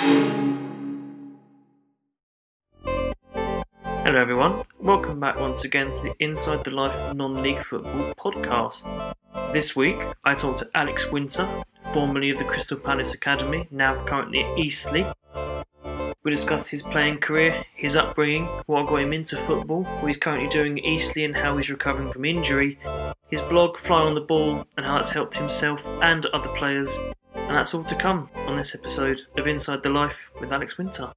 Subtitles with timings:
[0.00, 0.46] Hello,
[4.04, 4.62] everyone.
[4.78, 8.86] Welcome back once again to the Inside the Life Non League Football podcast.
[9.52, 11.48] This week, I talked to Alex Winter,
[11.92, 15.12] formerly of the Crystal Palace Academy, now currently at Eastleigh.
[16.22, 20.48] We discussed his playing career, his upbringing, what got him into football, what he's currently
[20.48, 22.78] doing at Eastleigh, and how he's recovering from injury,
[23.30, 27.00] his blog, Fly on the Ball, and how it's helped himself and other players.
[27.48, 31.10] And that's all to come on this episode of Inside the Life with Alex Winter.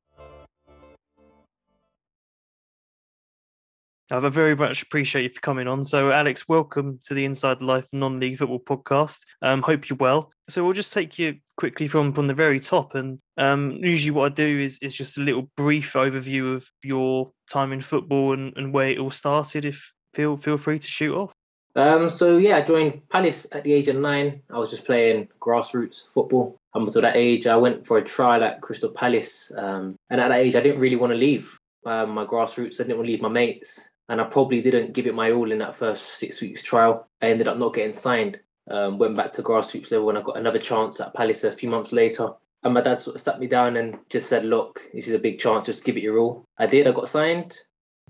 [4.09, 5.84] I very much appreciate you for coming on.
[5.84, 9.20] So, Alex, welcome to the Inside the Life Non-League Football Podcast.
[9.41, 10.31] Um, hope you're well.
[10.48, 14.31] So, we'll just take you quickly from from the very top, and um, usually what
[14.31, 18.53] I do is is just a little brief overview of your time in football and,
[18.55, 19.66] and where it all started.
[19.66, 21.34] If feel feel free to shoot off.
[21.75, 24.41] Um, so yeah, I joined Palace at the age of nine.
[24.49, 26.57] I was just playing grassroots football.
[26.73, 30.30] Up until that age, I went for a trial at Crystal Palace, um, and at
[30.30, 32.75] that age, I didn't really want to leave um, my grassroots.
[32.75, 35.53] I didn't want to leave my mates and I probably didn't give it my all
[35.53, 37.08] in that first six weeks trial.
[37.22, 38.42] I ended up not getting signed.
[38.69, 41.69] Um, went back to grassroots level and I got another chance at Palace a few
[41.69, 42.30] months later.
[42.64, 45.19] And my dad sort of sat me down and just said, "Look, this is a
[45.19, 45.66] big chance.
[45.66, 46.88] Just give it your all." I did.
[46.88, 47.58] I got signed,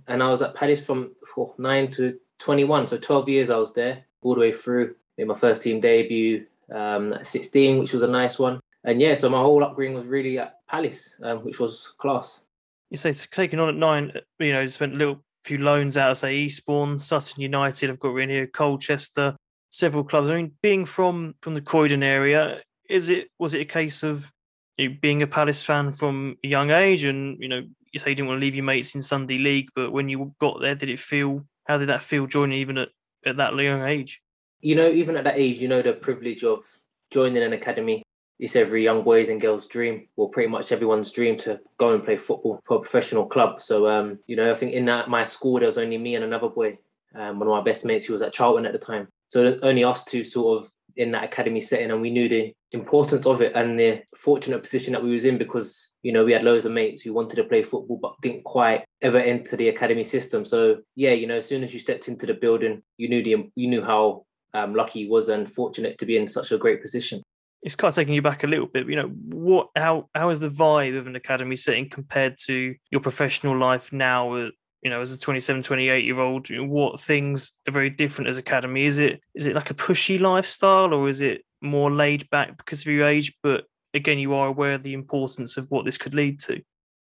[0.08, 2.88] and I was at Palace from oh, nine to twenty-one.
[2.88, 4.96] So twelve years I was there all the way through.
[5.18, 8.60] Made my first team debut um, at sixteen, which was a nice one.
[8.84, 12.44] And yeah, so my whole upbringing was really at Palace, um, which was class.
[12.90, 16.36] You say taking on at nine, you know, spent a little few loans out say
[16.36, 17.90] Eastbourne, Sutton United.
[17.90, 19.36] I've got in here Colchester,
[19.70, 20.30] several clubs.
[20.30, 24.32] I mean, being from from the Croydon area, is it was it a case of
[24.78, 27.62] you being a Palace fan from a young age, and you know
[27.92, 30.34] you say you didn't want to leave your mates in Sunday League, but when you
[30.40, 31.46] got there, did it feel?
[31.72, 32.90] How did that feel joining even at
[33.26, 34.22] at that young age?
[34.60, 36.66] You know, even at that age, you know the privilege of
[37.12, 38.04] joining an academy
[38.42, 42.04] it's every young boys and girls' dream, well, pretty much everyone's dream to go and
[42.04, 43.62] play football for a professional club.
[43.62, 46.26] So, um, you know, I think in that my school there was only me and
[46.26, 46.80] another boy,
[47.14, 49.08] um, one of my best mates who was at Charlton at the time.
[49.28, 53.26] So only us two sort of in that academy setting, and we knew the importance
[53.26, 56.44] of it and the fortunate position that we was in because you know we had
[56.44, 60.04] loads of mates who wanted to play football but didn't quite ever enter the academy
[60.04, 60.46] system.
[60.46, 63.50] So yeah, you know, as soon as you stepped into the building, you knew the
[63.56, 66.82] you knew how um, lucky he was and fortunate to be in such a great
[66.82, 67.22] position
[67.64, 68.88] it's kind of taking you back a little bit.
[68.88, 73.02] You know, what how how is the vibe of an academy setting compared to your
[73.02, 74.50] professional life now?
[74.82, 78.86] You know, as a 27, 28 year old, what things are very different as academy?
[78.86, 82.82] Is it is it like a pushy lifestyle or is it more laid back because
[82.82, 83.34] of your age?
[83.44, 86.62] But again, you are aware of the importance of what this could lead to.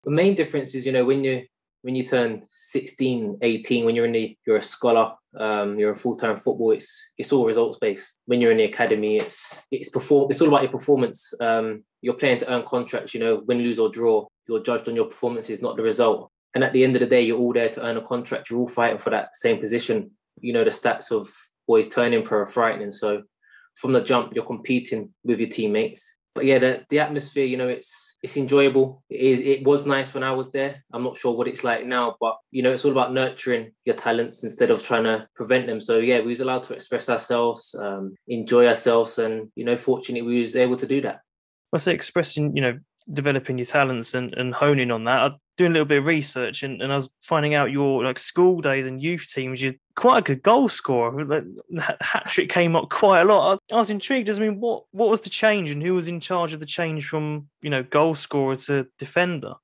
[0.05, 1.47] The main difference is, you know, when you
[1.85, 5.97] when you turn 16 18 when you're in the you're a scholar um, you're a
[5.97, 10.31] full-time football it's it's all results based when you're in the academy it's it's perform
[10.31, 13.79] it's all about your performance um, you're playing to earn contracts you know win lose
[13.79, 17.01] or draw you're judged on your performances not the result and at the end of
[17.01, 19.61] the day you're all there to earn a contract you're all fighting for that same
[19.61, 20.11] position
[20.41, 21.31] you know the stats of
[21.67, 23.23] boys turning pro are frightening so
[23.77, 27.69] from the jump you're competing with your teammates but yeah the, the atmosphere you know
[27.69, 29.05] it's it's enjoyable.
[29.11, 29.41] It is.
[29.41, 30.83] It was nice when I was there.
[30.95, 33.97] I'm not sure what it's like now, but you know, it's all about nurturing your
[33.97, 35.79] talents instead of trying to prevent them.
[35.79, 40.27] So yeah, we was allowed to express ourselves, um, enjoy ourselves, and you know, fortunately,
[40.27, 41.21] we was able to do that.
[41.75, 42.79] I say expressing, you know,
[43.13, 45.19] developing your talents and, and honing on that.
[45.19, 48.19] I doing a little bit of research and, and I was finding out your like
[48.19, 49.63] school days and youth teams.
[49.63, 51.25] You're quite a good goal scorer.
[51.25, 53.61] That hat trick came up quite a lot.
[53.71, 54.31] I, I was intrigued.
[54.31, 57.07] I mean, what what was the change and who was in charge of the change
[57.07, 59.55] from you know goal scorer to defender?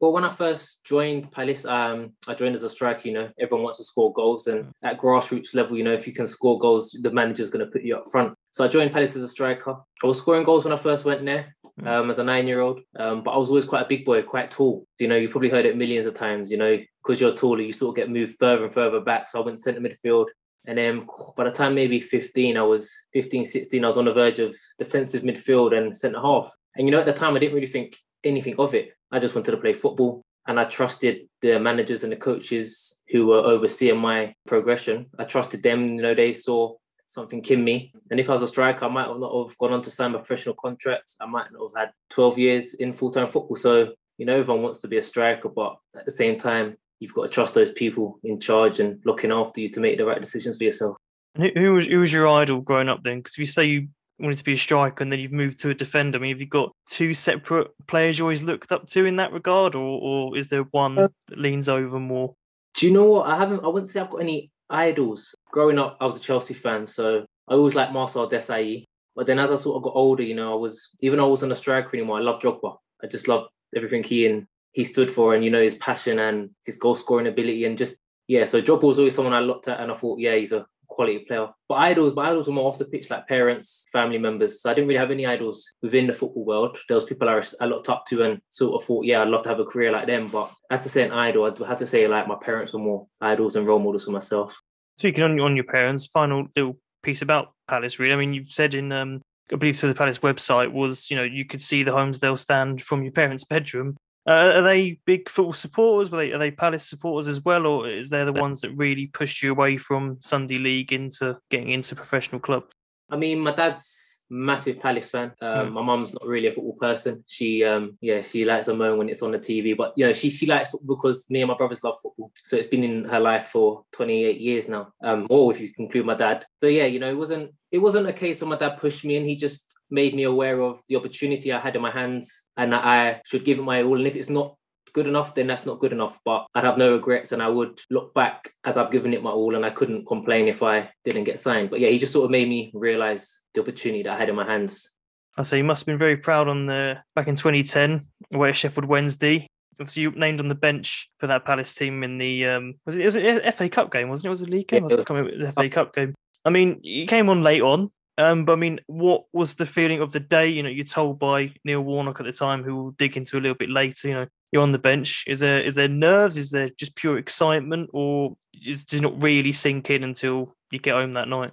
[0.00, 3.08] Well, when I first joined Palace, um, I joined as a striker.
[3.08, 4.72] You know, everyone wants to score goals, and mm.
[4.82, 7.82] at grassroots level, you know, if you can score goals, the manager's going to put
[7.82, 8.34] you up front.
[8.52, 9.76] So I joined Palace as a striker.
[10.02, 11.56] I was scoring goals when I first went there.
[11.86, 14.86] Um, as a nine-year-old, um, but I was always quite a big boy, quite tall.
[14.98, 16.50] You know, you've probably heard it millions of times.
[16.50, 19.28] You know, because you're taller, you sort of get moved further and further back.
[19.28, 20.26] So I went centre midfield.
[20.66, 21.06] And then
[21.36, 24.54] by the time maybe 15, I was 15, 16, I was on the verge of
[24.78, 26.54] defensive midfield and centre half.
[26.76, 28.90] And you know, at the time, I didn't really think anything of it.
[29.10, 33.26] I just wanted to play football and I trusted the managers and the coaches who
[33.26, 35.06] were overseeing my progression.
[35.18, 36.74] I trusted them, you know, they saw
[37.08, 37.92] something in me.
[38.10, 40.18] And if I was a striker, I might not have gone on to sign a
[40.18, 41.14] professional contract.
[41.20, 43.56] I might not have had 12 years in full time football.
[43.56, 47.14] So, you know, everyone wants to be a striker, but at the same time, you've
[47.14, 50.20] got to trust those people in charge and looking after you to make the right
[50.20, 50.96] decisions for yourself.
[51.34, 53.18] And who, was who was your idol growing up then?
[53.18, 53.88] Because if you say you
[54.18, 56.18] wanted to be a striker and then you've moved to a defender?
[56.18, 59.32] I mean, have you got two separate players you always looked up to in that
[59.32, 62.34] regard, or or is there one uh, that leans over more?
[62.74, 63.28] Do you know what?
[63.28, 63.64] I haven't.
[63.64, 65.34] I wouldn't say I've got any idols.
[65.50, 68.84] Growing up, I was a Chelsea fan, so I always liked Marcel Desailly.
[69.14, 71.30] But then as I sort of got older, you know, I was even though I
[71.30, 72.76] wasn't a striker anymore, I loved Drogba.
[73.02, 76.50] I just loved everything he and he stood for, and you know his passion and
[76.64, 77.96] his goal scoring ability, and just
[78.28, 78.44] yeah.
[78.44, 80.66] So Drogba was always someone I looked at, and I thought, yeah, he's a
[80.98, 81.46] quality player.
[81.68, 84.60] But idols, my idols were more off the pitch, like parents, family members.
[84.60, 86.76] So I didn't really have any idols within the football world.
[86.88, 89.44] There was people I, I looked up to and sort of thought, yeah, I'd love
[89.44, 90.26] to have a career like them.
[90.26, 91.44] But had to say an idol.
[91.44, 94.58] I had to say like my parents were more idols and role models for myself.
[94.96, 98.00] Speaking on on your parents, final little piece about Palace.
[98.00, 99.22] Really, I mean, you've said in um,
[99.52, 102.82] I believe to the Palace website was you know you could see the Holmesdale stand
[102.82, 103.96] from your parents' bedroom.
[104.28, 106.10] Uh, are they big football supporters?
[106.10, 109.06] Were they are they Palace supporters as well, or is they the ones that really
[109.06, 112.64] pushed you away from Sunday League into getting into professional club?
[113.10, 115.32] I mean, my dad's massive Palace fan.
[115.40, 115.72] Um, mm.
[115.72, 117.24] My mum's not really a football person.
[117.26, 120.12] She, um, yeah, she likes a moan when it's on the TV, but you know,
[120.12, 122.30] she she likes football because me and my brothers love football.
[122.44, 126.04] So it's been in her life for 28 years now, um, or if you include
[126.04, 126.44] my dad.
[126.60, 129.16] So yeah, you know, it wasn't it wasn't a case of my dad pushed me,
[129.16, 132.72] and he just made me aware of the opportunity I had in my hands, and
[132.72, 133.98] that I should give it my all.
[133.98, 134.56] And if it's not
[134.92, 136.18] good enough, then that's not good enough.
[136.24, 139.30] But I'd have no regrets and I would look back as I've given it my
[139.30, 141.70] all and I couldn't complain if I didn't get signed.
[141.70, 144.34] But yeah, he just sort of made me realize the opportunity that I had in
[144.34, 144.92] my hands.
[145.36, 148.56] I say you must have been very proud on the back in 2010 away at
[148.56, 149.46] Sheffield Wednesday.
[149.80, 153.04] Obviously, you named on the bench for that Palace team in the um, was it,
[153.04, 154.28] was it FA Cup game, wasn't it?
[154.28, 154.82] it was a league game?
[154.88, 156.14] Yeah, it was, it was FA Cup game.
[156.44, 160.00] I mean, you came on late on, um, but I mean, what was the feeling
[160.00, 160.48] of the day?
[160.48, 163.40] You know, you're told by Neil Warnock at the time, who we'll dig into a
[163.40, 164.08] little bit later.
[164.08, 165.24] You know, you're on the bench.
[165.28, 166.36] Is there is there nerves?
[166.36, 170.80] Is there just pure excitement, or is does it not really sink in until you
[170.80, 171.52] get home that night?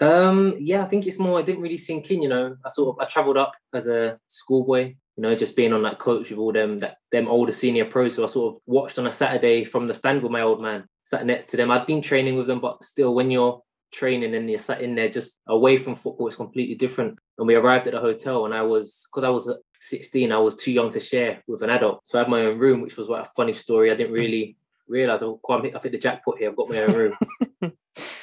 [0.00, 1.38] Um, yeah, I think it's more.
[1.38, 2.22] I didn't really sink in.
[2.22, 4.94] You know, I sort of I travelled up as a schoolboy.
[5.16, 8.14] You know, just being on that coach with all them that them older senior pros.
[8.14, 10.84] So I sort of watched on a Saturday from the stand with my old man,
[11.04, 11.70] sat next to them.
[11.70, 13.60] I'd been training with them, but still, when you're
[13.92, 16.28] training and you're sat in there just away from football.
[16.28, 17.18] It's completely different.
[17.38, 20.56] And we arrived at the hotel and i was because i was 16 i was
[20.56, 22.00] too young to share with an adult.
[22.04, 23.90] So i had my own room which was like a funny story.
[23.90, 24.56] I didn't really
[24.86, 26.50] realize oh, i think the jackpot here.
[26.50, 27.16] I've got my own room.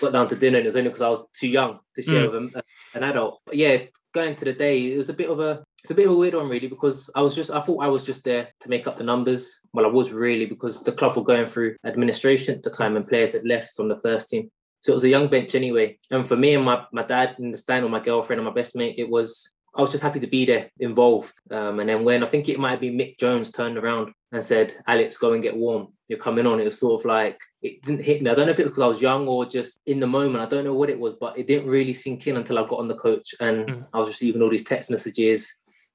[0.01, 2.27] Got down to dinner and it was only because i was too young to share
[2.27, 2.53] mm.
[2.53, 2.63] with
[2.93, 3.41] an adult.
[3.45, 3.77] But yeah
[4.15, 6.15] going to the day it was a bit of a it's a bit of a
[6.15, 8.87] weird one really because I was just I thought I was just there to make
[8.87, 9.59] up the numbers.
[9.71, 13.07] Well, I was really because the club were going through administration at the time and
[13.07, 14.49] players had left from the first team.
[14.85, 15.97] So it was a young bench anyway.
[16.11, 18.53] And for me and my, my dad and the stand or my girlfriend and my
[18.53, 21.33] best mate, it was I was just happy to be there, involved.
[21.49, 24.75] Um, and then when I think it might be Mick Jones turned around and said,
[24.85, 25.87] Alex, go and get warm.
[26.07, 26.59] You're coming on.
[26.59, 28.29] It was sort of like, it didn't hit me.
[28.29, 30.43] I don't know if it was because I was young or just in the moment.
[30.43, 32.77] I don't know what it was, but it didn't really sink in until I got
[32.77, 33.87] on the coach and mm.
[33.91, 35.51] I was receiving all these text messages,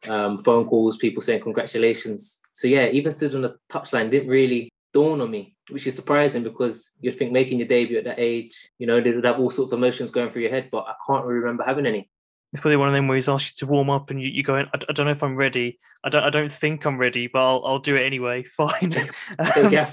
[0.09, 2.41] um, phone calls, people saying congratulations.
[2.55, 6.43] So yeah, even stood on the touchline didn't really dawn on me, which is surprising
[6.43, 9.51] because you'd think making your debut at that age, you know, they would have all
[9.51, 12.11] sorts of emotions going through your head, but I can't really remember having any.
[12.53, 14.43] It's probably one of them where he's asked you to warm up and you, you
[14.43, 15.79] go, I, I don't know if I'm ready.
[16.03, 18.43] I don't I don't think I'm ready, but I'll, I'll do it anyway.
[18.57, 19.11] Fine.
[19.55, 19.93] so, yeah.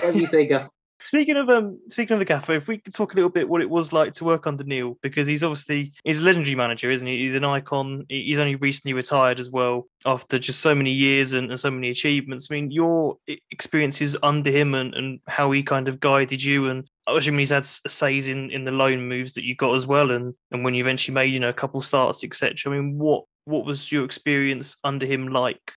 [0.00, 0.68] What do you say, Gaff?
[1.00, 3.60] Speaking of um, speaking of the gaffer, if we could talk a little bit what
[3.60, 7.06] it was like to work under Neil, because he's obviously he's a legendary manager, isn't
[7.06, 7.18] he?
[7.18, 8.06] He's an icon.
[8.08, 11.90] He's only recently retired as well after just so many years and, and so many
[11.90, 12.48] achievements.
[12.50, 13.18] I mean, your
[13.50, 17.50] experiences under him and, and how he kind of guided you, and I assume he's
[17.50, 20.74] had says in, in the loan moves that you got as well, and and when
[20.74, 22.72] you eventually made you know a couple starts, etc.
[22.72, 25.72] I mean, what what was your experience under him like?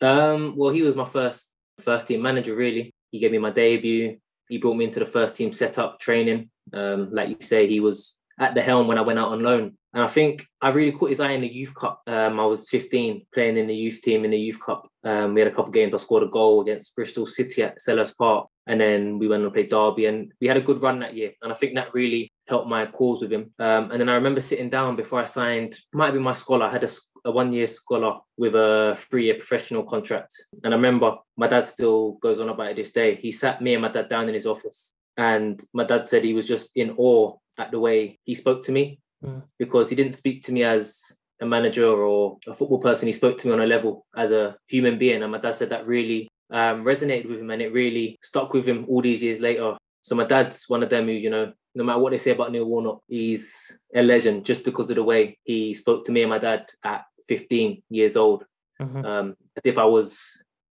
[0.00, 2.56] Um, well, he was my first first team manager.
[2.56, 6.50] Really, he gave me my debut he brought me into the first team setup training.
[6.72, 9.76] Um, like you say, he was at the helm when I went out on loan.
[9.92, 12.02] And I think I really caught his eye in the youth cup.
[12.08, 14.88] Um, I was 15 playing in the youth team in the youth cup.
[15.04, 15.94] Um, we had a couple games.
[15.94, 18.48] I scored a goal against Bristol City at Selhurst Park.
[18.66, 21.32] And then we went and played Derby and we had a good run that year.
[21.42, 23.52] And I think that really helped my cause with him.
[23.60, 26.66] Um, and then I remember sitting down before I signed, might be my scholar.
[26.66, 26.90] I had a,
[27.24, 30.34] a one year scholar with a three year professional contract.
[30.62, 33.16] And I remember my dad still goes on about it this day.
[33.16, 34.92] He sat me and my dad down in his office.
[35.16, 38.72] And my dad said he was just in awe at the way he spoke to
[38.72, 39.42] me mm.
[39.58, 43.06] because he didn't speak to me as a manager or a football person.
[43.06, 45.22] He spoke to me on a level as a human being.
[45.22, 48.66] And my dad said that really um, resonated with him and it really stuck with
[48.66, 49.76] him all these years later.
[50.02, 52.52] So my dad's one of them who, you know, no matter what they say about
[52.52, 56.30] Neil Warnock, he's a legend just because of the way he spoke to me and
[56.30, 58.44] my dad at 15 years old,
[58.80, 59.04] mm-hmm.
[59.04, 60.20] um, as if I was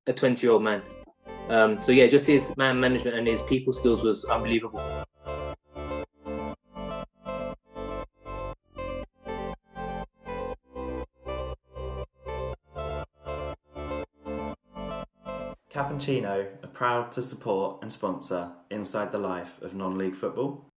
[0.08, 0.82] a 20 year old man.
[1.50, 4.82] Um, so yeah, just his man management and his people skills was unbelievable.
[15.74, 20.70] Cappuccino are proud to support and sponsor Inside the Life of Non-League Football.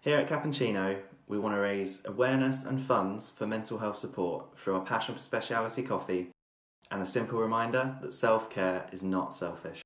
[0.00, 4.74] Here at Cappuccino, we want to raise awareness and funds for mental health support through
[4.74, 6.30] our passion for specialty coffee
[6.90, 9.82] and a simple reminder that self care is not selfish.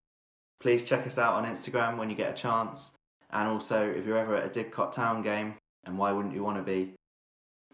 [0.61, 2.97] Please check us out on Instagram when you get a chance,
[3.31, 6.59] and also if you're ever at a Didcot Town game, and why wouldn't you want
[6.59, 6.95] to be,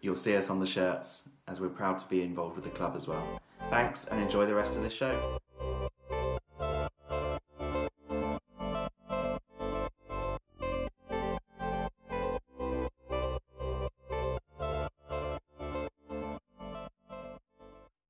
[0.01, 2.95] you'll see us on the shirts as we're proud to be involved with the club
[2.95, 3.39] as well.
[3.69, 5.39] Thanks and enjoy the rest of the show.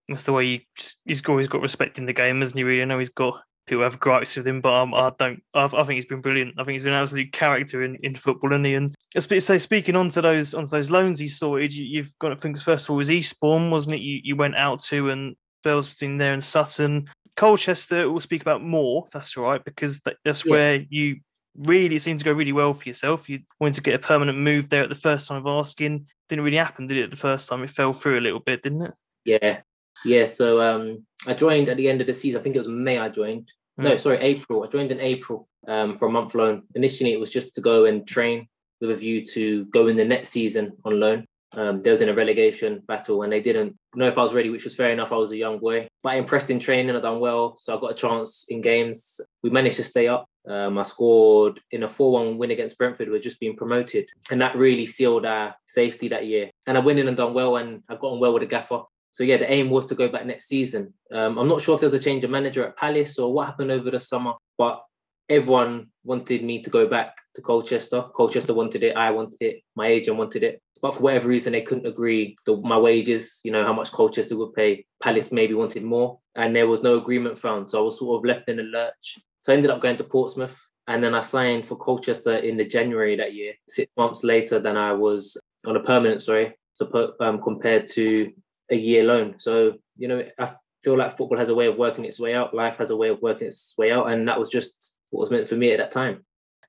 [0.10, 0.60] That's the way you
[1.06, 2.63] he's always got respect in the game, hasn't he?
[2.63, 5.42] Really, I know he's got people have gripes with him, but um, I don't.
[5.54, 6.56] I, I, think he's been brilliant.
[6.58, 9.96] I think he's been an absolute character in, in football, and he and so speaking
[9.96, 12.98] onto those onto those loans he sorted, you, have got to think first of all
[12.98, 14.01] was Eastbourne, wasn't it?
[14.01, 18.10] You you went out to and spells between there and Sutton, Colchester.
[18.10, 19.08] We'll speak about more.
[19.13, 20.51] That's all right because that, that's yeah.
[20.51, 21.20] where you
[21.56, 23.30] really seemed to go really well for yourself.
[23.30, 26.08] You wanted to get a permanent move there at the first time of asking.
[26.28, 27.12] Didn't really happen, did it?
[27.12, 28.94] The first time it fell through a little bit, didn't it?
[29.25, 29.62] Yeah,
[30.06, 32.39] yeah, so um, I joined at the end of the season.
[32.39, 32.98] I think it was May.
[32.98, 33.51] I joined.
[33.79, 33.84] Mm.
[33.84, 34.63] No, sorry, April.
[34.63, 36.63] I joined in April um, for a month loan.
[36.75, 38.48] Initially, it was just to go and train
[38.82, 41.25] with a view to go in the next season on loan.
[41.53, 44.50] Um, there was in a relegation battle and they didn't know if I was ready,
[44.50, 45.12] which was fair enough.
[45.12, 46.96] I was a young boy, but I impressed in training.
[46.96, 49.20] I done well, so I got a chance in games.
[49.41, 50.27] We managed to stay up.
[50.48, 53.10] Um, I scored in a 4-1 win against Brentford.
[53.10, 56.50] We're just being promoted, and that really sealed our safety that year.
[56.65, 58.82] And I went in and done well, and I got on well with the gaffer.
[59.12, 60.94] So yeah, the aim was to go back next season.
[61.12, 63.48] Um, I'm not sure if there was a change of manager at Palace or what
[63.48, 64.84] happened over the summer, but
[65.28, 68.04] everyone wanted me to go back to Colchester.
[68.13, 70.62] Colchester wanted it, I wanted it, my agent wanted it.
[70.82, 74.38] But for whatever reason, they couldn't agree the, my wages, you know, how much Colchester
[74.38, 74.86] would pay.
[75.04, 77.70] Palace maybe wanted more, and there was no agreement found.
[77.70, 79.18] So I was sort of left in a lurch.
[79.42, 82.66] So I ended up going to Portsmouth, and then I signed for Colchester in the
[82.66, 87.42] January that year, six months later than I was on a permanent, sorry, so um,
[87.42, 88.32] compared to
[88.71, 89.35] a year loan.
[89.38, 90.51] So, you know, I
[90.83, 92.53] feel like football has a way of working its way out.
[92.53, 94.11] Life has a way of working its way out.
[94.11, 96.25] And that was just what was meant for me at that time.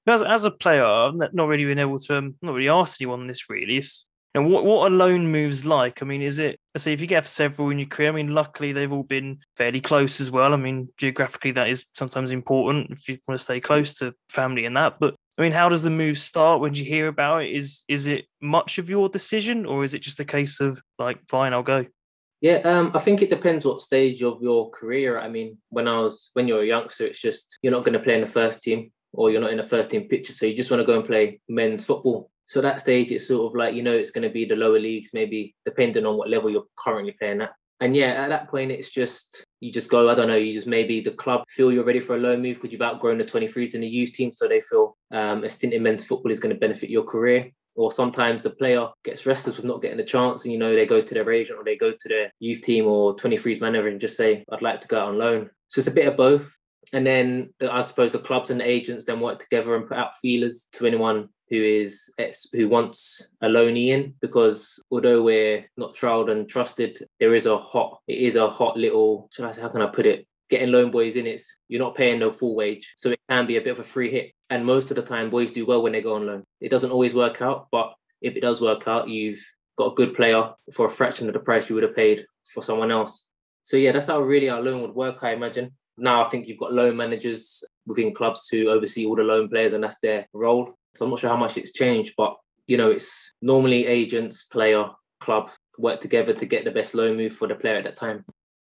[0.06, 3.26] As, as a player, I've not really been able to, um, not really asked anyone
[3.26, 3.76] this really.
[3.76, 6.02] It's, you know, what, what are loan moves like?
[6.02, 8.34] I mean, is it, I say, if you get several in your career, I mean,
[8.34, 10.52] luckily they've all been fairly close as well.
[10.52, 14.64] I mean, geographically, that is sometimes important if you want to stay close to family
[14.64, 14.98] and that.
[14.98, 17.52] But I mean, how does the move start when you hear about it?
[17.52, 21.18] Is is it much of your decision, or is it just a case of like,
[21.30, 21.86] fine, I'll go?
[22.42, 25.18] Yeah, um, I think it depends what stage of your career.
[25.18, 28.04] I mean, when I was when you're a youngster, it's just you're not going to
[28.04, 30.54] play in the first team, or you're not in a first team picture, so you
[30.54, 32.30] just want to go and play men's football.
[32.44, 34.78] So that stage, it's sort of like you know it's going to be the lower
[34.78, 37.52] leagues, maybe depending on what level you're currently playing at.
[37.80, 40.10] And yeah, at that point, it's just you just go.
[40.10, 40.36] I don't know.
[40.36, 43.18] You just maybe the club feel you're ready for a loan move because you've outgrown
[43.18, 46.30] the 23s in the youth team, so they feel um, a stint in men's football
[46.30, 47.50] is going to benefit your career.
[47.76, 50.84] Or sometimes the player gets restless with not getting a chance, and you know they
[50.84, 54.00] go to their agent or they go to their youth team or 23s manager and
[54.00, 56.59] just say, "I'd like to go out on loan." So it's a bit of both.
[56.92, 59.96] And then uh, I suppose the clubs and the agents then work together and put
[59.96, 62.10] out feelers to anyone who is
[62.52, 67.58] who wants a loanee in because although we're not trialed and trusted, there is a
[67.58, 70.26] hot it is a hot little I, how can I put it?
[70.48, 73.56] Getting loan boys in it's you're not paying no full wage, so it can be
[73.56, 74.32] a bit of a free hit.
[74.48, 76.44] And most of the time, boys do well when they go on loan.
[76.60, 79.44] It doesn't always work out, but if it does work out, you've
[79.76, 82.62] got a good player for a fraction of the price you would have paid for
[82.62, 83.26] someone else.
[83.64, 85.72] So yeah, that's how really our loan would work, I imagine.
[86.00, 89.72] Now I think you've got loan managers within clubs who oversee all the loan players,
[89.72, 90.74] and that's their role.
[90.94, 94.86] So I'm not sure how much it's changed, but you know, it's normally agents, player,
[95.20, 98.24] club work together to get the best loan move for the player at that time.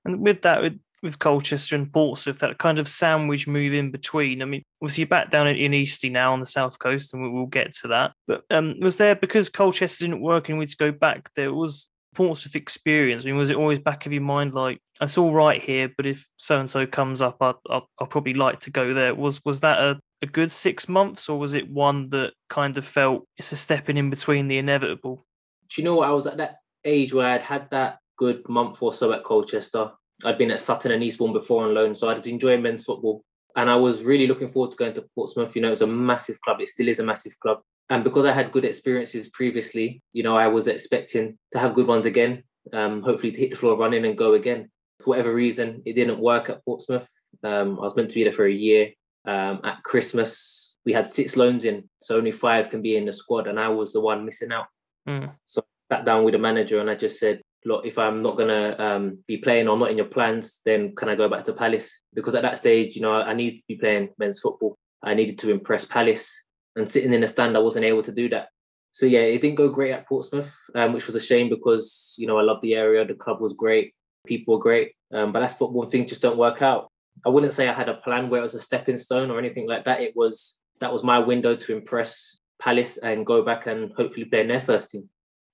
[0.06, 4.42] And with that, with, with Colchester and Portsmouth, that kind of sandwich move in between.
[4.42, 7.46] I mean, obviously you're back down in Eastie now on the south coast, and we'll
[7.46, 8.14] get to that.
[8.28, 11.30] But um, was there because Colchester didn't work and we to go back?
[11.36, 13.24] There was Portsmouth experience?
[13.24, 16.06] I mean, was it always back of your mind like it's all right here, but
[16.06, 19.16] if so and so comes up, I'd, I'd, I'd, probably like to go there.
[19.16, 22.86] Was was that a, a good six months, or was it one that kind of
[22.86, 25.26] felt it's a stepping in between the inevitable?
[25.74, 26.10] Do you know what?
[26.10, 29.92] I was at that age where I'd had that good month or so at Colchester.
[30.24, 33.24] I'd been at Sutton and Eastbourne before on loan, so I'd enjoy men's football.
[33.56, 35.56] And I was really looking forward to going to Portsmouth.
[35.56, 36.62] You know, it's a massive club.
[36.62, 37.62] It still is a massive club.
[37.90, 41.88] And because I had good experiences previously, you know, I was expecting to have good
[41.88, 44.70] ones again, um, hopefully to hit the floor running and go again.
[45.00, 47.10] For whatever reason, it didn't work at Portsmouth.
[47.44, 48.92] Um, I was meant to be there for a year.
[49.26, 53.14] Um, at Christmas, we had six loans in, so only five can be in the
[53.14, 54.68] squad, and I was the one missing out.
[55.08, 55.32] Mm.
[55.46, 58.38] So I sat down with the manager and I just said, look, if I'm not
[58.38, 61.54] gonna um, be playing or not in your plans, then can I go back to
[61.54, 62.02] Palace?
[62.14, 64.78] Because at that stage, you know, I need to be playing men's football.
[65.04, 66.44] I needed to impress Palace
[66.76, 68.50] and sitting in the stand, I wasn't able to do that.
[68.94, 72.28] So yeah, it didn't go great at Portsmouth, um, which was a shame because you
[72.28, 73.06] know I love the area.
[73.06, 73.94] The club was great,
[74.26, 76.92] people were great, Um, but that's football things just don't work out.
[77.26, 79.68] I wouldn't say I had a plan where it was a stepping stone or anything
[79.68, 80.02] like that.
[80.02, 84.42] It was that was my window to impress Palace and go back and hopefully play
[84.42, 85.10] in their first team.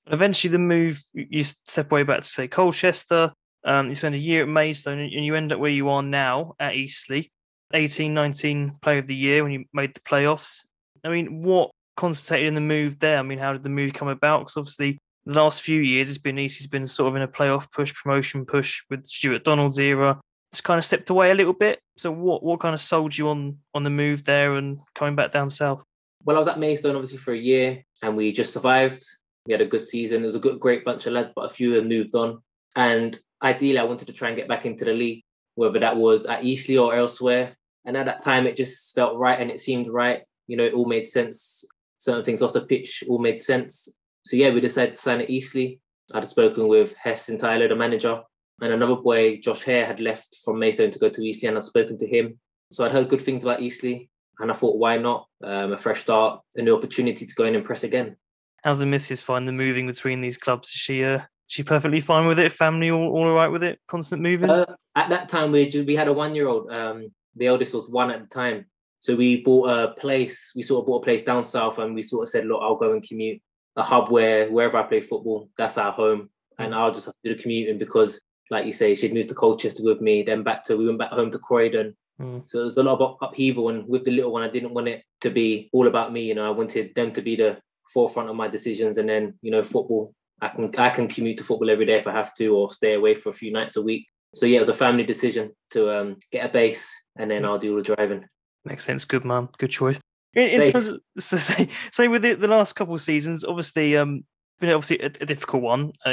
[0.07, 3.33] Eventually, the move you step way back to say Colchester.
[3.65, 6.55] Um, you spend a year at Maidstone and you end up where you are now
[6.59, 7.25] at Eastleigh.
[7.73, 10.63] 18, 19 player of the year when you made the playoffs.
[11.03, 13.17] I mean, what concentrated in the move there?
[13.17, 14.39] I mean, how did the move come about?
[14.39, 17.71] Because obviously, the last few years, it's been Eastleigh's been sort of in a playoff
[17.71, 20.19] push, promotion push with Stewart Donald's era.
[20.51, 21.79] It's kind of stepped away a little bit.
[21.97, 25.31] So, what what kind of sold you on on the move there and coming back
[25.31, 25.83] down south?
[26.23, 29.03] Well, I was at Maidstone obviously for a year, and we just survived.
[29.45, 30.23] We had a good season.
[30.23, 32.41] It was a good, great bunch of lads, but a few have moved on.
[32.75, 35.23] And ideally, I wanted to try and get back into the league,
[35.55, 37.55] whether that was at Eastleigh or elsewhere.
[37.85, 40.23] And at that time, it just felt right and it seemed right.
[40.47, 41.65] You know, it all made sense.
[41.97, 43.89] Certain things off the pitch all made sense.
[44.25, 45.75] So yeah, we decided to sign at Eastleigh.
[46.13, 48.21] I'd spoken with Hess and Tyler, the manager,
[48.61, 51.65] and another boy, Josh Hare, had left from Maidstone to go to Eastleigh, and I'd
[51.65, 52.39] spoken to him.
[52.71, 54.07] So I'd heard good things about Eastleigh,
[54.39, 55.27] and I thought, why not?
[55.43, 58.15] Um, a fresh start, a new opportunity to go in and press again.
[58.63, 60.69] How's the missus find the moving between these clubs?
[60.69, 62.51] Is she uh, she perfectly fine with it?
[62.51, 63.79] Family all, all right with it?
[63.87, 64.49] Constant moving?
[64.49, 66.71] Uh, at that time, we we had a one year old.
[66.71, 68.65] Um, the eldest was one at the time.
[68.99, 70.51] So we bought a place.
[70.55, 72.75] We sort of bought a place down south, and we sort of said, "Look, I'll
[72.75, 73.41] go and commute
[73.75, 77.29] a hub where wherever I play football, that's our home, and I'll just have to
[77.29, 80.63] do the commuting because, like you say, she'd moved to Colchester with me, then back
[80.65, 81.95] to we went back home to Croydon.
[82.19, 82.49] Mm.
[82.49, 85.03] So there's a lot of upheaval, and with the little one, I didn't want it
[85.21, 86.23] to be all about me.
[86.23, 87.57] You know, I wanted them to be the
[87.93, 90.13] forefront of my decisions, and then you know, football.
[90.41, 92.93] I can I can commute to football every day if I have to, or stay
[92.95, 94.07] away for a few nights a week.
[94.33, 97.59] So yeah, it was a family decision to um, get a base, and then I'll
[97.59, 98.25] do all the driving.
[98.65, 99.05] Makes sense.
[99.05, 99.49] Good man.
[99.57, 99.99] Good choice.
[100.33, 103.97] In, in terms of so say, say with the, the last couple of seasons, obviously,
[103.97, 104.23] um,
[104.59, 106.11] been obviously a, a difficult one uh,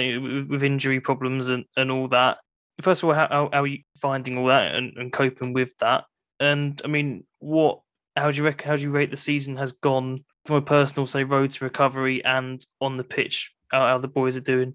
[0.49, 2.39] with, injury problems and, and all that.
[2.83, 5.77] First of all, how, how, how are you finding all that and, and coping with
[5.79, 6.05] that?
[6.41, 7.81] And I mean, what
[8.17, 11.07] how do you reckon, how do you rate the season has gone from a personal
[11.07, 13.53] say road to recovery and on the pitch?
[13.69, 14.75] How, how the boys are doing?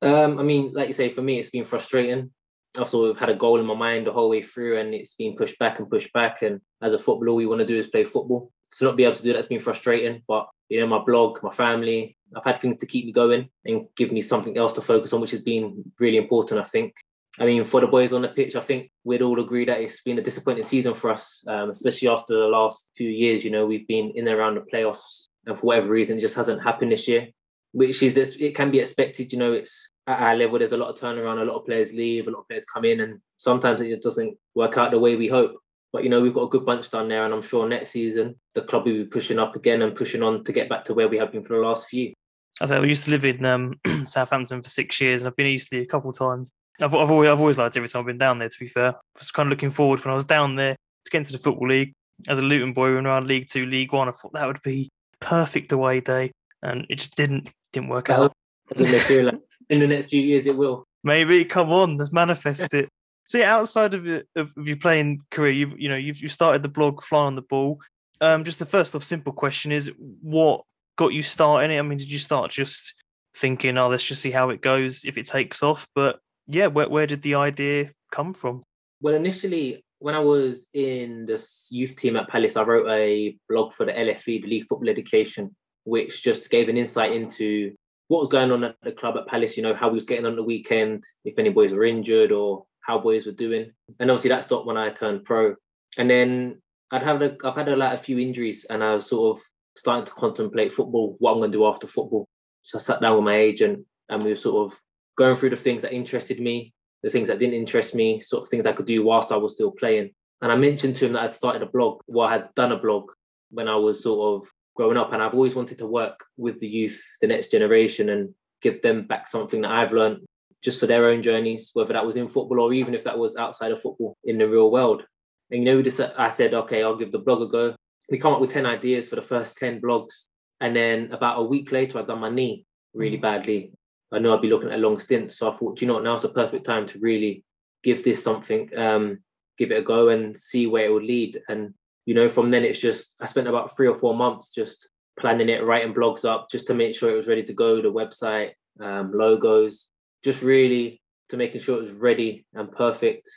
[0.00, 2.30] Um, I mean, like you say, for me, it's been frustrating
[2.78, 5.58] I've had a goal in my mind the whole way through, and it's been pushed
[5.58, 6.42] back and pushed back.
[6.42, 8.50] And as a footballer, all we want to do is play football.
[8.78, 10.22] To not be able to do that's been frustrating.
[10.26, 13.86] But you know, my blog, my family, I've had things to keep me going and
[13.96, 16.60] give me something else to focus on, which has been really important.
[16.60, 16.94] I think.
[17.38, 20.02] I mean, for the boys on the pitch, I think we'd all agree that it's
[20.02, 23.42] been a disappointing season for us, um, especially after the last two years.
[23.42, 26.36] You know, we've been in and around the playoffs, and for whatever reason, it just
[26.36, 27.28] hasn't happened this year.
[27.72, 29.32] Which is, it can be expected.
[29.32, 31.92] You know, it's at our level, there's a lot of turnaround, a lot of players
[31.92, 34.98] leave, a lot of players come in, and sometimes it just doesn't work out the
[34.98, 35.56] way we hope.
[35.92, 38.36] But you know, we've got a good bunch down there, and I'm sure next season
[38.54, 41.08] the club will be pushing up again and pushing on to get back to where
[41.08, 42.12] we have been for the last few.
[42.60, 43.74] As I used to live in um,
[44.06, 46.50] Southampton for six years, and I've been Eastleigh a couple of times.
[46.80, 48.48] I've, I've, always, I've always liked every time I've been down there.
[48.48, 51.10] To be fair, I was kind of looking forward when I was down there to
[51.10, 51.92] get into the football league
[52.28, 54.08] as a Luton boy when around League Two, League One.
[54.08, 58.32] I thought that would be perfect away day, and it just didn't didn't work out
[59.68, 60.84] in the next few years it will.
[61.04, 62.88] Maybe come on, let's manifest it.
[63.28, 66.68] See, outside of, your, of your playing career, you've you know you've you started the
[66.68, 67.80] blog Fly on the Ball.
[68.20, 70.62] Um, just the first off, simple question is what
[70.96, 71.78] got you starting it?
[71.78, 72.94] I mean, did you start just
[73.34, 75.86] thinking, oh, let's just see how it goes if it takes off?
[75.94, 78.62] But yeah, where where did the idea come from?
[79.00, 83.72] Well, initially, when I was in the youth team at Palace, I wrote a blog
[83.72, 87.74] for the LFE, the League Football Education, which just gave an insight into
[88.12, 90.26] what was going on at the club at Palace, you know, how we was getting
[90.26, 93.72] on the weekend, if any boys were injured or how boys were doing.
[93.98, 95.54] And obviously that stopped when I turned pro.
[95.96, 99.06] And then I'd have a, I've had a, like a few injuries and I was
[99.06, 99.44] sort of
[99.78, 102.28] starting to contemplate football, what I'm going to do after football.
[102.64, 104.78] So I sat down with my agent and we were sort of
[105.16, 108.50] going through the things that interested me, the things that didn't interest me, sort of
[108.50, 110.10] things I could do whilst I was still playing.
[110.42, 112.78] And I mentioned to him that I'd started a blog, well, I had done a
[112.78, 113.10] blog
[113.50, 116.68] when I was sort of growing up, and I've always wanted to work with the
[116.68, 120.20] youth, the next generation, and give them back something that I've learned
[120.62, 123.36] just for their own journeys, whether that was in football or even if that was
[123.36, 125.02] outside of football in the real world.
[125.50, 127.74] And you know, we just I said, okay, I'll give the blog a go.
[128.08, 130.26] We come up with ten ideas for the first ten blogs,
[130.60, 133.22] and then about a week later, I'd done my knee really mm.
[133.22, 133.72] badly.
[134.12, 136.04] I know I'd be looking at a long stint, so I thought, you know what,
[136.04, 137.44] now's the perfect time to really
[137.82, 139.20] give this something, um,
[139.56, 141.40] give it a go, and see where it would lead.
[141.48, 141.74] And
[142.06, 144.88] you know, from then it's just I spent about three or four months just
[145.18, 147.80] planning it, writing blogs up, just to make sure it was ready to go.
[147.80, 149.88] The website, um, logos,
[150.24, 153.28] just really to making sure it was ready and perfect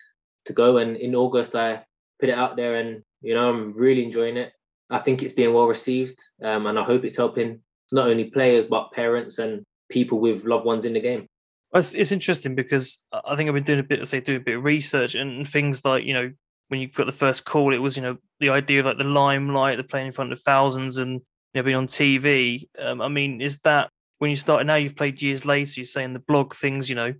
[0.45, 0.77] to go.
[0.77, 1.83] And in August, I
[2.19, 4.51] put it out there, and you know, I'm really enjoying it.
[4.89, 8.65] I think it's being well received, um, and I hope it's helping not only players
[8.65, 11.27] but parents and people with loved ones in the game.
[11.73, 14.57] It's, it's interesting because I think I've been doing a bit, say, doing a bit
[14.57, 16.31] of research and things like you know
[16.67, 19.03] when you got the first call, it was you know the idea of like the
[19.03, 21.21] limelight, the playing in front of thousands, and you
[21.55, 22.67] know being on TV.
[22.79, 24.65] Um, I mean, is that when you started?
[24.65, 25.79] Now you've played years later.
[25.79, 27.13] You're saying the blog things, you know,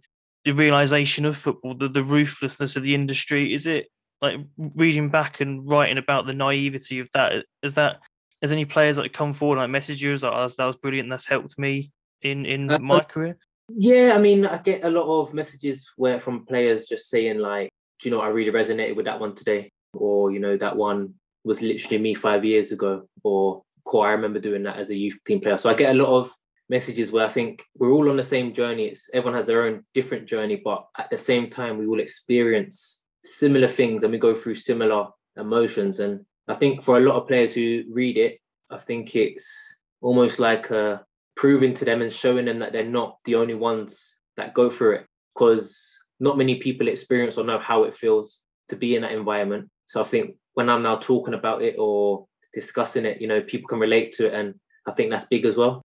[0.43, 3.53] the realization of football, the the ruthlessness of the industry.
[3.53, 3.88] Is it
[4.21, 7.45] like reading back and writing about the naivety of that?
[7.62, 7.99] Is that
[8.41, 11.10] has any players like come forward and like message you like oh, that was brilliant,
[11.10, 13.38] that's helped me in in uh, my career?
[13.69, 17.69] Yeah, I mean, I get a lot of messages where from players just saying like
[18.05, 19.71] you know, I really resonated with that one today.
[19.93, 23.07] Or, you know, that one was literally me five years ago.
[23.23, 25.57] Or, cool, I remember doing that as a youth team player.
[25.57, 26.31] So I get a lot of
[26.69, 28.85] messages where I think we're all on the same journey.
[28.85, 33.01] It's, everyone has their own different journey, but at the same time, we all experience
[33.23, 35.99] similar things and we go through similar emotions.
[35.99, 38.39] And I think for a lot of players who read it,
[38.69, 40.97] I think it's almost like uh,
[41.35, 44.95] proving to them and showing them that they're not the only ones that go through
[44.95, 45.05] it.
[45.33, 49.69] Because not many people experience or know how it feels to be in that environment.
[49.86, 53.67] So I think when I'm now talking about it or discussing it, you know, people
[53.67, 54.56] can relate to it, and
[54.88, 55.82] I think that's big as well.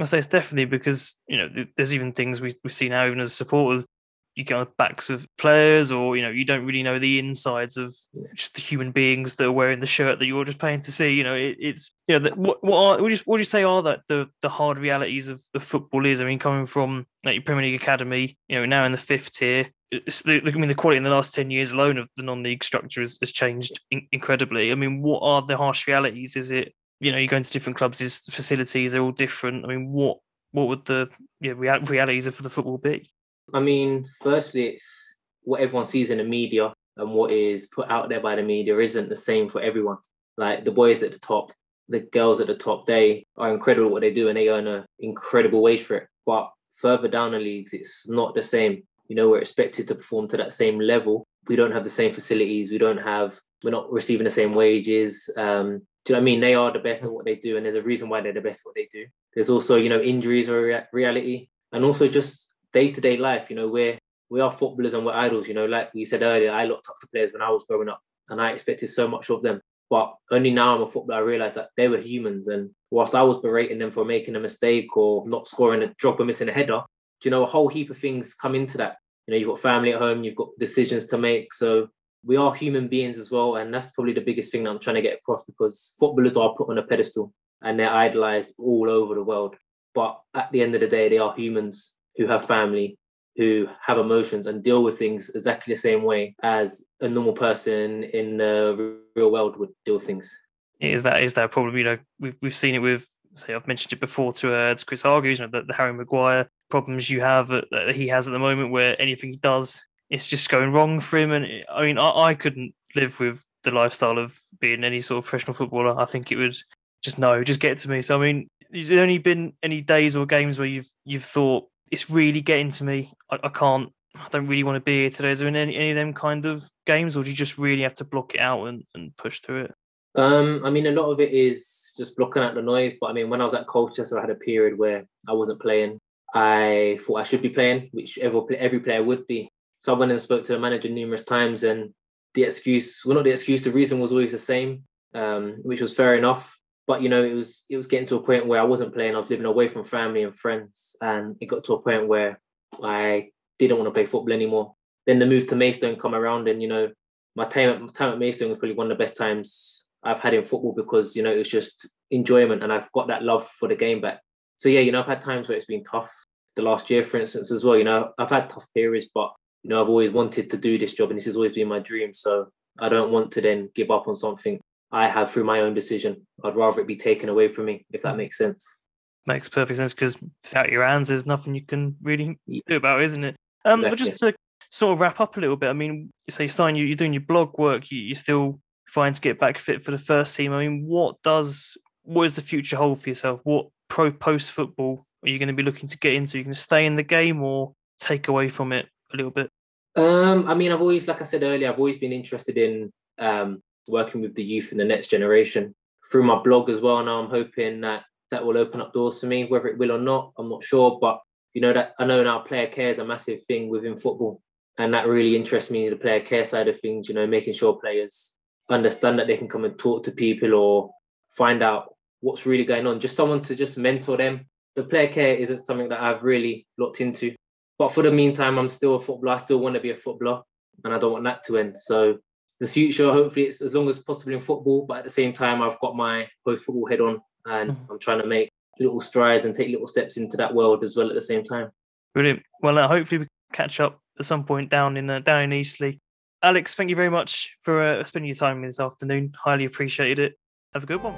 [0.00, 3.20] I say it's definitely because you know there's even things we we see now even
[3.20, 3.86] as supporters
[4.34, 7.18] you get on the backs of players, or you know, you don't really know the
[7.18, 7.94] insides of
[8.34, 11.14] just the human beings that are wearing the shirt that you're just paying to see.
[11.14, 13.44] You know, it, it's you know, what what are what do you, what do you
[13.44, 16.20] say are that the the hard realities of, the football is?
[16.20, 19.32] I mean, coming from like your Premier League academy, you know, now in the fifth
[19.34, 19.68] tier.
[19.90, 23.02] The, I mean, the quality in the last ten years alone of the non-league structure
[23.02, 24.72] has, has changed in, incredibly.
[24.72, 26.34] I mean, what are the harsh realities?
[26.36, 29.66] Is it you know you go into different clubs, is facilities they're all different.
[29.66, 30.18] I mean, what
[30.52, 33.11] what would the yeah, realities of the football be?
[33.52, 38.08] I mean, firstly, it's what everyone sees in the media and what is put out
[38.08, 39.98] there by the media isn't the same for everyone.
[40.36, 41.52] Like the boys at the top,
[41.88, 44.84] the girls at the top, they are incredible what they do and they earn an
[44.98, 46.08] incredible wage for it.
[46.24, 48.84] But further down the leagues, it's not the same.
[49.08, 51.26] You know, we're expected to perform to that same level.
[51.48, 52.70] We don't have the same facilities.
[52.70, 55.28] We don't have, we're not receiving the same wages.
[55.36, 56.40] Um, do you know what I mean?
[56.40, 58.40] They are the best at what they do, and there's a reason why they're the
[58.40, 59.06] best at what they do.
[59.34, 63.50] There's also, you know, injuries are a reality, and also just day to day life,
[63.50, 63.98] you know, we're
[64.32, 66.98] we are footballers and we're idols, you know, like we said earlier, I looked up
[67.00, 69.60] to players when I was growing up and I expected so much of them.
[69.90, 72.46] But only now I'm a footballer, I realized that they were humans.
[72.46, 76.18] And whilst I was berating them for making a mistake or not scoring a drop
[76.18, 76.80] or missing a header,
[77.22, 78.96] you know, a whole heap of things come into that.
[79.26, 81.52] You know, you've got family at home, you've got decisions to make.
[81.52, 81.88] So
[82.24, 83.56] we are human beings as well.
[83.56, 86.54] And that's probably the biggest thing that I'm trying to get across because footballers are
[86.56, 89.56] put on a pedestal and they're idolized all over the world.
[89.94, 92.98] But at the end of the day, they are humans who have family,
[93.36, 98.04] who have emotions and deal with things exactly the same way as a normal person
[98.04, 100.38] in the real world would deal with things.
[100.80, 101.76] Is that is that a problem?
[101.76, 104.84] You know, we've we've seen it with say I've mentioned it before to uh, to
[104.84, 108.32] Chris argues you know, the, the Harry Maguire problems you have that he has at
[108.32, 111.32] the moment, where anything he does, it's just going wrong for him.
[111.32, 115.28] And I mean, I, I couldn't live with the lifestyle of being any sort of
[115.28, 115.98] professional footballer.
[115.98, 116.56] I think it would
[117.02, 118.02] just no, just get to me.
[118.02, 121.68] So I mean, has there's only been any days or games where you've you've thought
[121.92, 123.12] it's really getting to me.
[123.30, 123.92] I, I can't.
[124.16, 125.30] I don't really want to be here today.
[125.30, 127.94] Is there any, any of them kind of games, or do you just really have
[127.94, 129.74] to block it out and, and push through it?
[130.14, 132.94] Um, I mean, a lot of it is just blocking out the noise.
[133.00, 135.60] But I mean, when I was at Colchester, I had a period where I wasn't
[135.60, 135.98] playing.
[136.34, 139.50] I thought I should be playing, which every every player would be.
[139.80, 141.92] So I went and spoke to the manager numerous times, and
[142.34, 145.94] the excuse, well, not the excuse, the reason was always the same, um, which was
[145.94, 148.64] fair enough but you know it was it was getting to a point where I
[148.64, 149.14] wasn't playing.
[149.14, 152.40] I was living away from family and friends, and it got to a point where
[152.82, 154.74] I didn't want to play football anymore.
[155.06, 156.90] Then the move to Maidstone come around, and you know
[157.34, 160.20] my time at, my time at Maidstone was probably one of the best times I've
[160.20, 163.46] had in football because you know it was just enjoyment, and I've got that love
[163.46, 164.20] for the game back.
[164.56, 166.12] So yeah, you know I've had times where it's been tough.
[166.54, 167.76] The last year, for instance, as well.
[167.76, 170.92] You know I've had tough periods, but you know I've always wanted to do this
[170.92, 172.12] job, and this has always been my dream.
[172.12, 174.60] So I don't want to then give up on something
[174.92, 176.26] I have through my own decision.
[176.44, 178.78] I'd rather it be taken away from me, if that makes sense.
[179.26, 181.08] Makes perfect sense because it's out your hands.
[181.08, 183.36] There's nothing you can really do about, it, isn't it?
[183.64, 183.90] Um, exactly.
[183.90, 184.34] but just to
[184.70, 187.12] sort of wrap up a little bit, I mean, you say you're starting, you're doing
[187.14, 187.90] your blog work.
[187.90, 190.52] You, you're still trying to get back fit for the first team.
[190.52, 193.40] I mean, what does what is the future hold for yourself?
[193.44, 196.36] What pro post football are you going to be looking to get into?
[196.36, 199.30] Are you going to stay in the game or take away from it a little
[199.30, 199.48] bit?
[199.94, 203.62] Um, I mean, I've always, like I said earlier, I've always been interested in um,
[203.88, 205.74] working with the youth and the next generation
[206.10, 207.04] through my blog as well.
[207.04, 209.98] Now I'm hoping that that will open up doors for me, whether it will or
[209.98, 210.98] not, I'm not sure.
[211.00, 211.20] But
[211.54, 214.40] you know that I know now player care is a massive thing within football,
[214.78, 215.88] and that really interests me.
[215.88, 218.32] The player care side of things, you know, making sure players
[218.70, 220.90] understand that they can come and talk to people or
[221.30, 223.00] find out what's really going on.
[223.00, 224.46] Just someone to just mentor them.
[224.76, 227.34] The player care isn't something that I've really looked into,
[227.78, 229.34] But for the meantime, I'm still a footballer.
[229.34, 230.42] I still want to be a footballer,
[230.84, 231.76] and I don't want that to end.
[231.76, 232.18] So
[232.62, 234.86] the future, hopefully, it's as long as possible in football.
[234.86, 237.76] But at the same time, I've got my post football head on, and mm.
[237.90, 241.08] I'm trying to make little strides and take little steps into that world as well
[241.08, 241.72] at the same time.
[242.14, 242.40] Brilliant.
[242.62, 245.98] Well, uh, hopefully we catch up at some point down in uh, down in Eastleigh.
[246.44, 249.32] Alex, thank you very much for uh, spending your time this afternoon.
[249.42, 250.38] Highly appreciated it.
[250.72, 251.14] Have a good one.